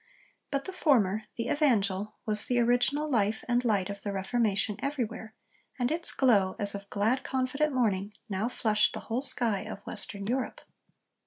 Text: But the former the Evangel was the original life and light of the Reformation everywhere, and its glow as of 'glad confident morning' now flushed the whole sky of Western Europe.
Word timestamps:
But 0.49 0.65
the 0.65 0.73
former 0.73 1.25
the 1.37 1.45
Evangel 1.49 2.15
was 2.25 2.47
the 2.47 2.57
original 2.57 3.07
life 3.07 3.43
and 3.47 3.63
light 3.63 3.87
of 3.87 4.01
the 4.01 4.11
Reformation 4.11 4.77
everywhere, 4.79 5.35
and 5.77 5.91
its 5.91 6.11
glow 6.11 6.55
as 6.57 6.73
of 6.73 6.89
'glad 6.89 7.23
confident 7.23 7.71
morning' 7.71 8.13
now 8.27 8.49
flushed 8.49 8.95
the 8.95 9.01
whole 9.01 9.21
sky 9.21 9.59
of 9.59 9.85
Western 9.85 10.25
Europe. 10.25 10.61